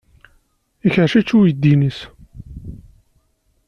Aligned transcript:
Ikerrec-it 0.87 1.33
uydi-nnes. 1.37 1.99